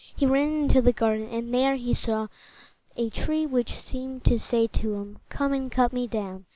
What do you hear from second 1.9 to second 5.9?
saw a tree which seemed to say to him, "Come and